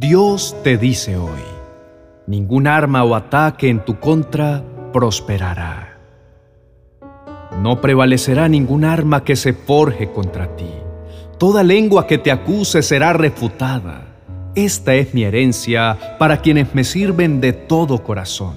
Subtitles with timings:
[0.00, 1.42] Dios te dice hoy,
[2.28, 5.98] ningún arma o ataque en tu contra prosperará.
[7.60, 10.70] No prevalecerá ningún arma que se forje contra ti.
[11.36, 14.06] Toda lengua que te acuse será refutada.
[14.54, 18.54] Esta es mi herencia para quienes me sirven de todo corazón,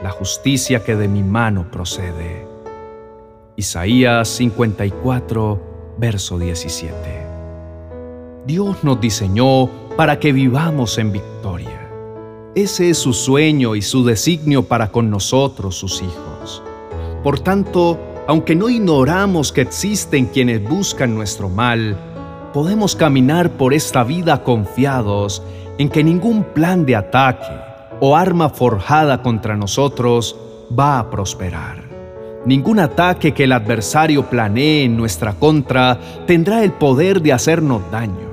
[0.00, 2.46] la justicia que de mi mano procede.
[3.56, 7.22] Isaías 54, verso 17.
[8.46, 11.88] Dios nos diseñó para que vivamos en victoria.
[12.54, 16.62] Ese es su sueño y su designio para con nosotros, sus hijos.
[17.22, 21.96] Por tanto, aunque no ignoramos que existen quienes buscan nuestro mal,
[22.52, 25.42] podemos caminar por esta vida confiados
[25.78, 27.46] en que ningún plan de ataque
[28.00, 30.36] o arma forjada contra nosotros
[30.78, 31.82] va a prosperar.
[32.44, 38.31] Ningún ataque que el adversario planee en nuestra contra tendrá el poder de hacernos daño.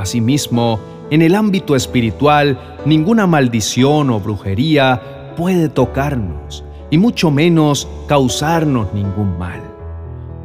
[0.00, 8.94] Asimismo, en el ámbito espiritual, ninguna maldición o brujería puede tocarnos, y mucho menos causarnos
[8.94, 9.60] ningún mal,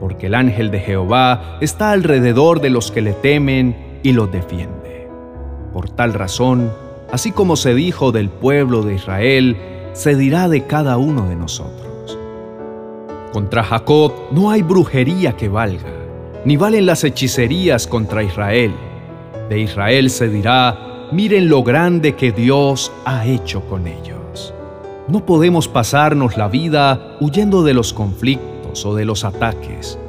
[0.01, 5.09] porque el ángel de Jehová está alrededor de los que le temen y los defiende.
[5.71, 6.69] Por tal razón,
[7.13, 9.55] así como se dijo del pueblo de Israel,
[9.93, 12.19] se dirá de cada uno de nosotros.
[13.31, 15.93] Contra Jacob no hay brujería que valga,
[16.43, 18.73] ni valen las hechicerías contra Israel
[19.49, 24.53] de Israel se dirá, miren lo grande que Dios ha hecho con ellos.
[25.07, 29.99] No podemos pasarnos la vida huyendo de los conflictos o de los ataques.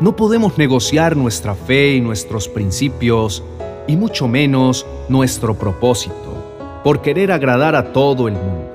[0.00, 3.42] No podemos negociar nuestra fe y nuestros principios,
[3.86, 8.66] y mucho menos nuestro propósito, por querer agradar a todo el mundo.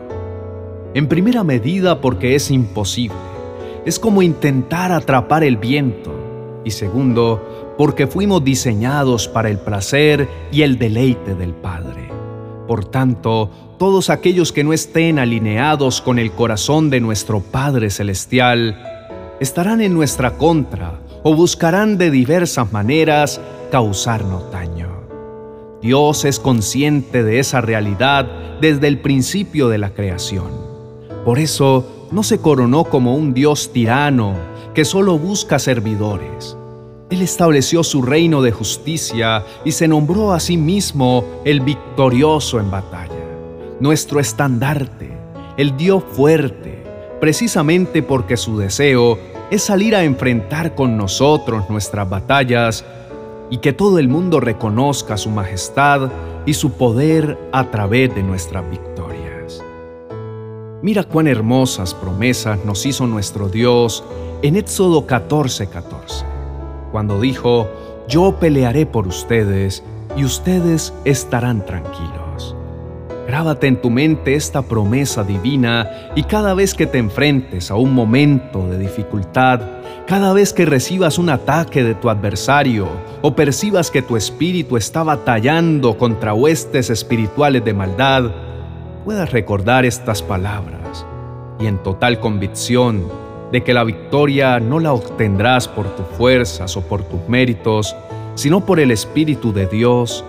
[0.93, 3.15] En primera medida porque es imposible.
[3.85, 6.13] Es como intentar atrapar el viento.
[6.63, 12.09] Y segundo, porque fuimos diseñados para el placer y el deleite del Padre.
[12.67, 18.79] Por tanto, todos aquellos que no estén alineados con el corazón de nuestro Padre Celestial
[19.39, 23.41] estarán en nuestra contra o buscarán de diversas maneras
[23.71, 24.89] causarnos daño.
[25.81, 28.27] Dios es consciente de esa realidad
[28.61, 30.51] desde el principio de la creación.
[31.25, 34.35] Por eso no se coronó como un Dios tirano
[34.73, 36.55] que solo busca servidores
[37.11, 42.71] él estableció su reino de justicia y se nombró a sí mismo el victorioso en
[42.71, 43.11] batalla,
[43.81, 45.11] nuestro estandarte,
[45.57, 46.85] el Dios fuerte,
[47.19, 49.19] precisamente porque su deseo
[49.51, 52.85] es salir a enfrentar con nosotros nuestras batallas
[53.49, 56.09] y que todo el mundo reconozca su majestad
[56.45, 59.61] y su poder a través de nuestras victorias.
[60.81, 64.01] Mira cuán hermosas promesas nos hizo nuestro Dios
[64.41, 65.67] en Éxodo 14:14.
[65.67, 66.31] 14
[66.91, 67.69] cuando dijo,
[68.07, 69.83] yo pelearé por ustedes
[70.17, 72.55] y ustedes estarán tranquilos.
[73.27, 77.93] Grábate en tu mente esta promesa divina y cada vez que te enfrentes a un
[77.93, 79.61] momento de dificultad,
[80.05, 82.89] cada vez que recibas un ataque de tu adversario
[83.21, 88.31] o percibas que tu espíritu está batallando contra huestes espirituales de maldad,
[89.05, 91.05] puedas recordar estas palabras
[91.57, 96.81] y en total convicción de que la victoria no la obtendrás por tus fuerzas o
[96.81, 97.95] por tus méritos,
[98.35, 100.23] sino por el Espíritu de Dios,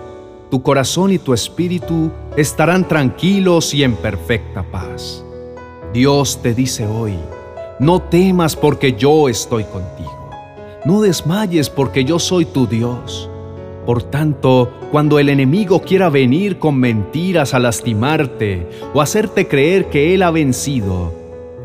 [0.53, 5.25] tu corazón y tu espíritu estarán tranquilos y en perfecta paz.
[5.91, 7.15] Dios te dice hoy,
[7.79, 10.29] no temas porque yo estoy contigo,
[10.85, 13.31] no desmayes porque yo soy tu Dios.
[13.87, 20.13] Por tanto, cuando el enemigo quiera venir con mentiras a lastimarte o hacerte creer que
[20.13, 21.22] él ha vencido,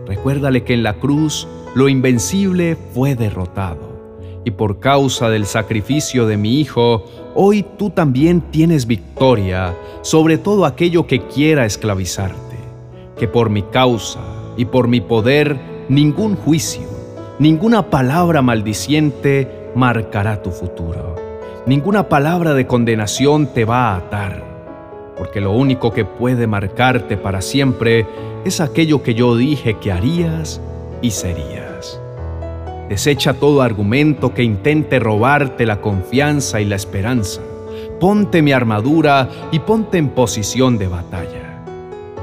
[0.09, 4.41] Recuérdale que en la cruz lo invencible fue derrotado.
[4.45, 7.05] Y por causa del sacrificio de mi Hijo,
[7.35, 12.57] hoy tú también tienes victoria sobre todo aquello que quiera esclavizarte.
[13.19, 14.21] Que por mi causa
[14.57, 15.61] y por mi poder
[15.91, 16.89] ningún juicio,
[17.39, 21.17] ninguna palabra maldiciente marcará tu futuro.
[21.67, 24.48] Ninguna palabra de condenación te va a atar
[25.19, 28.07] porque lo único que puede marcarte para siempre
[28.45, 30.61] es aquello que yo dije que harías
[31.03, 32.01] y serías.
[32.89, 37.43] Desecha todo argumento que intente robarte la confianza y la esperanza.
[38.01, 41.65] Ponte mi armadura y ponte en posición de batalla.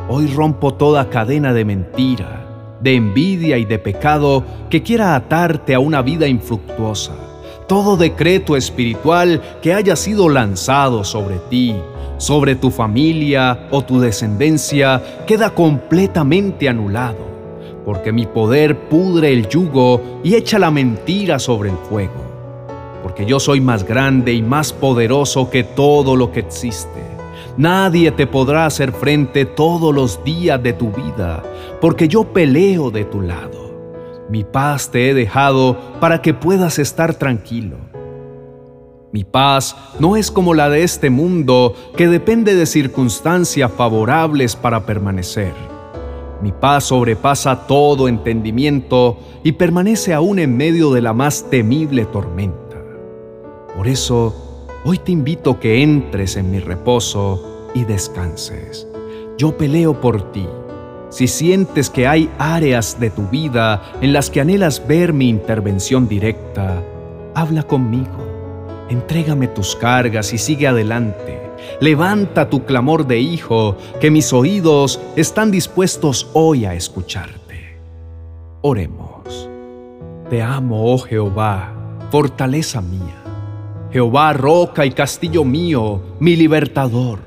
[0.07, 2.47] Hoy rompo toda cadena de mentira,
[2.79, 7.13] de envidia y de pecado que quiera atarte a una vida infructuosa.
[7.67, 11.75] Todo decreto espiritual que haya sido lanzado sobre ti
[12.17, 17.25] sobre tu familia o tu descendencia queda completamente anulado,
[17.85, 22.23] porque mi poder pudre el yugo y echa la mentira sobre el fuego,
[23.03, 27.15] porque yo soy más grande y más poderoso que todo lo que existe,
[27.57, 31.41] Nadie te podrá hacer frente todos los días de tu vida,
[31.79, 34.25] porque yo peleo de tu lado.
[34.29, 37.77] Mi paz te he dejado para que puedas estar tranquilo.
[39.15, 44.85] Mi paz no es como la de este mundo que depende de circunstancias favorables para
[44.85, 45.53] permanecer.
[46.41, 52.75] Mi paz sobrepasa todo entendimiento y permanece aún en medio de la más temible tormenta.
[53.73, 54.41] Por eso,
[54.87, 58.85] Hoy te invito que entres en mi reposo y descanses.
[59.35, 60.45] Yo peleo por ti.
[61.09, 66.07] Si sientes que hay áreas de tu vida en las que anhelas ver mi intervención
[66.07, 66.83] directa,
[67.33, 68.24] habla conmigo.
[68.89, 71.41] Entrégame tus cargas y sigue adelante.
[71.81, 77.79] Levanta tu clamor de hijo, que mis oídos están dispuestos hoy a escucharte.
[78.61, 79.49] Oremos.
[80.29, 81.73] Te amo, oh Jehová,
[82.11, 83.23] fortaleza mía.
[83.91, 87.19] Jehová, roca y castillo mío, mi libertador.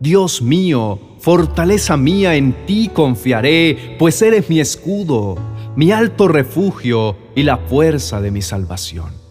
[0.00, 5.36] Dios mío, fortaleza mía, en ti confiaré, pues eres mi escudo,
[5.74, 9.25] mi alto refugio y la fuerza de mi salvación.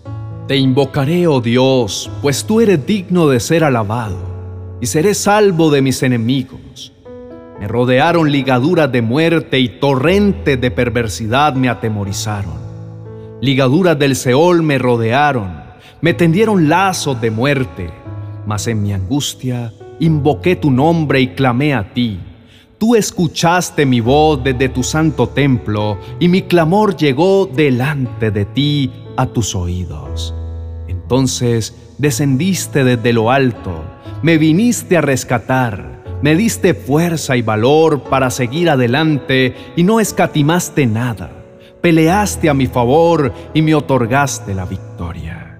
[0.47, 4.17] Te invocaré, oh Dios, pues tú eres digno de ser alabado,
[4.79, 6.93] y seré salvo de mis enemigos.
[7.59, 12.53] Me rodearon ligaduras de muerte y torrentes de perversidad me atemorizaron.
[13.41, 15.65] Ligaduras del Seol me rodearon
[16.05, 17.89] me tendieron lazos de muerte,
[18.45, 22.19] mas en mi angustia invoqué tu nombre y clamé a ti.
[22.85, 28.91] Tú escuchaste mi voz desde tu santo templo, y mi clamor llegó delante de ti
[29.17, 30.35] a tus oídos.
[30.87, 33.83] Entonces descendiste desde lo alto,
[34.21, 40.85] me viniste a rescatar, me diste fuerza y valor para seguir adelante y no escatimaste
[40.85, 41.31] nada.
[41.81, 45.59] Peleaste a mi favor y me otorgaste la victoria.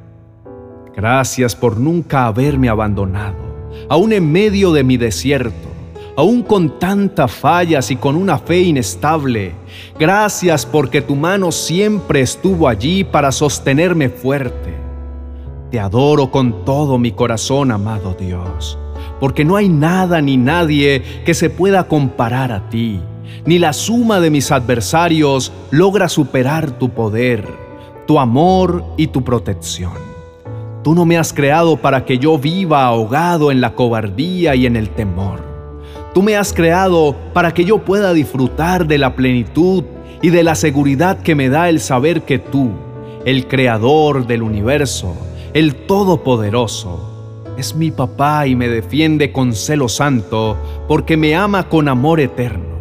[0.95, 5.69] Gracias por nunca haberme abandonado, aún en medio de mi desierto,
[6.15, 9.53] aún con tantas fallas y con una fe inestable.
[9.99, 14.73] Gracias porque tu mano siempre estuvo allí para sostenerme fuerte.
[15.71, 18.77] Te adoro con todo mi corazón, amado Dios,
[19.19, 23.01] porque no hay nada ni nadie que se pueda comparar a ti,
[23.45, 27.45] ni la suma de mis adversarios logra superar tu poder,
[28.07, 30.15] tu amor y tu protección.
[30.83, 34.75] Tú no me has creado para que yo viva ahogado en la cobardía y en
[34.75, 35.54] el temor.
[36.15, 39.83] Tú me has creado para que yo pueda disfrutar de la plenitud
[40.21, 42.71] y de la seguridad que me da el saber que tú,
[43.25, 45.13] el creador del universo,
[45.53, 50.57] el todopoderoso, es mi papá y me defiende con celo santo
[50.87, 52.77] porque me ama con amor eterno.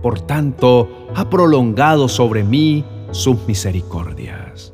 [0.00, 4.72] Por tanto, ha prolongado sobre mí sus misericordias.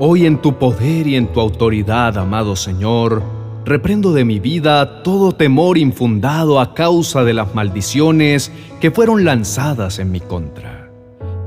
[0.00, 3.22] Hoy en tu poder y en tu autoridad, amado Señor,
[3.70, 8.50] reprendo de mi vida todo temor infundado a causa de las maldiciones
[8.80, 10.90] que fueron lanzadas en mi contra.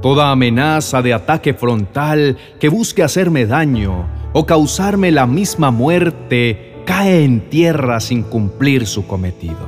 [0.02, 7.26] Toda amenaza de ataque frontal que busque hacerme daño o causarme la misma muerte cae
[7.26, 9.68] en tierra sin cumplir su cometido.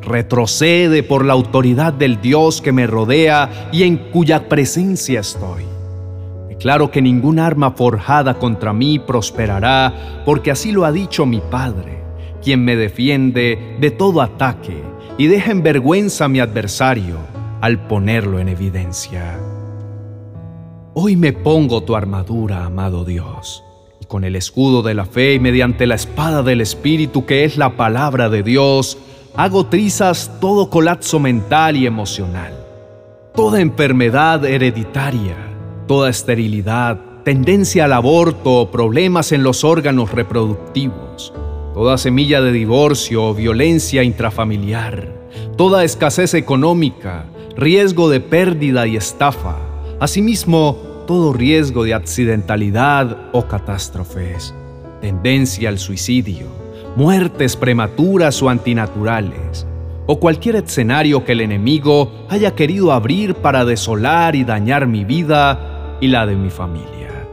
[0.00, 5.73] Retrocede por la autoridad del Dios que me rodea y en cuya presencia estoy
[6.64, 12.02] Claro que ningún arma forjada contra mí prosperará, porque así lo ha dicho mi Padre,
[12.42, 14.82] quien me defiende de todo ataque
[15.18, 17.18] y deja en vergüenza a mi adversario
[17.60, 19.38] al ponerlo en evidencia.
[20.94, 23.62] Hoy me pongo tu armadura, amado Dios,
[24.00, 27.58] y con el escudo de la fe y mediante la espada del Espíritu que es
[27.58, 28.96] la palabra de Dios,
[29.36, 32.54] hago trizas todo colapso mental y emocional,
[33.34, 35.43] toda enfermedad hereditaria
[35.86, 41.32] toda esterilidad, tendencia al aborto o problemas en los órganos reproductivos,
[41.74, 45.08] toda semilla de divorcio o violencia intrafamiliar,
[45.56, 47.26] toda escasez económica,
[47.56, 49.56] riesgo de pérdida y estafa,
[50.00, 50.76] asimismo
[51.06, 54.54] todo riesgo de accidentalidad o catástrofes,
[55.00, 56.46] tendencia al suicidio,
[56.96, 59.66] muertes prematuras o antinaturales,
[60.06, 65.73] o cualquier escenario que el enemigo haya querido abrir para desolar y dañar mi vida
[66.00, 67.26] y la de mi familia.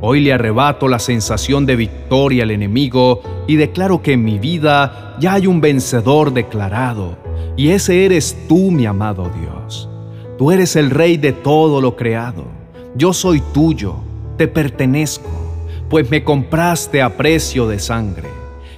[0.00, 5.16] Hoy le arrebato la sensación de victoria al enemigo y declaro que en mi vida
[5.18, 7.16] ya hay un vencedor declarado,
[7.56, 9.88] y ese eres tú, mi amado Dios.
[10.36, 12.44] Tú eres el rey de todo lo creado.
[12.96, 13.96] Yo soy tuyo,
[14.36, 15.30] te pertenezco,
[15.88, 18.28] pues me compraste a precio de sangre.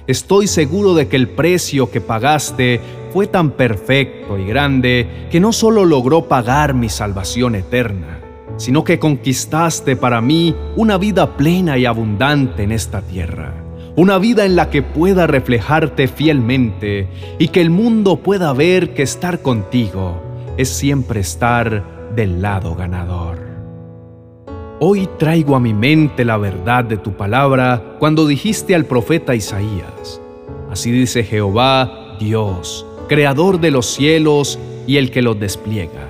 [0.05, 2.79] Estoy seguro de que el precio que pagaste
[3.11, 8.19] fue tan perfecto y grande que no solo logró pagar mi salvación eterna,
[8.57, 13.53] sino que conquistaste para mí una vida plena y abundante en esta tierra,
[13.95, 17.07] una vida en la que pueda reflejarte fielmente
[17.39, 20.21] y que el mundo pueda ver que estar contigo
[20.57, 23.47] es siempre estar del lado ganador.
[24.79, 30.21] Hoy traigo a mi mente la verdad de tu palabra cuando dijiste al profeta Isaías,
[30.69, 36.06] así dice Jehová, Dios, creador de los cielos y el que los despliega,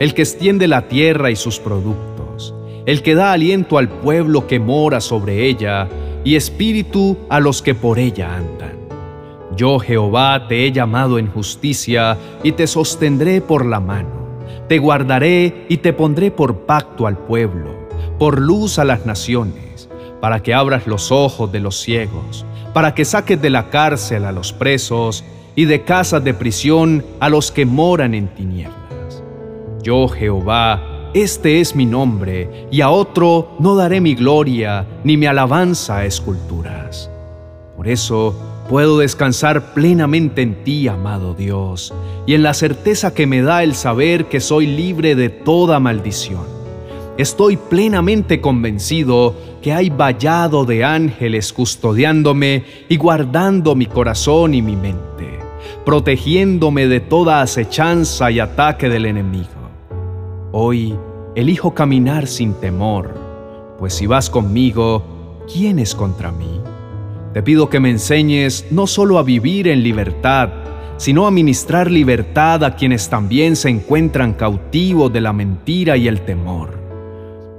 [0.00, 2.54] el que extiende la tierra y sus productos,
[2.86, 5.88] el que da aliento al pueblo que mora sobre ella,
[6.24, 8.78] y espíritu a los que por ella andan.
[9.56, 14.40] Yo Jehová te he llamado en justicia y te sostendré por la mano.
[14.68, 17.74] Te guardaré y te pondré por pacto al pueblo,
[18.18, 19.88] por luz a las naciones,
[20.20, 24.32] para que abras los ojos de los ciegos, para que saques de la cárcel a
[24.32, 25.24] los presos
[25.56, 28.79] y de casas de prisión a los que moran en tinieblas.
[29.82, 35.26] Yo Jehová este es mi nombre, y a otro no daré mi gloria ni mi
[35.26, 37.10] alabanza a esculturas.
[37.76, 38.32] Por eso
[38.68, 41.92] puedo descansar plenamente en ti, amado Dios,
[42.28, 46.44] y en la certeza que me da el saber que soy libre de toda maldición.
[47.18, 54.76] Estoy plenamente convencido que hay vallado de ángeles custodiándome y guardando mi corazón y mi
[54.76, 55.40] mente,
[55.84, 59.59] protegiéndome de toda acechanza y ataque del enemigo.
[60.52, 60.98] Hoy
[61.36, 63.14] elijo caminar sin temor,
[63.78, 65.04] pues si vas conmigo,
[65.52, 66.60] ¿quién es contra mí?
[67.32, 70.50] Te pido que me enseñes no solo a vivir en libertad,
[70.96, 76.22] sino a ministrar libertad a quienes también se encuentran cautivos de la mentira y el
[76.22, 76.80] temor,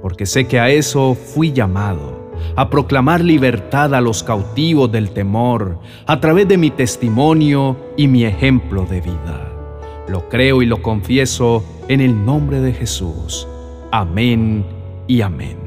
[0.02, 5.78] porque sé que a eso fui llamado, a proclamar libertad a los cautivos del temor,
[6.06, 9.51] a través de mi testimonio y mi ejemplo de vida.
[10.08, 13.46] Lo creo y lo confieso en el nombre de Jesús.
[13.90, 14.64] Amén
[15.06, 15.61] y amén.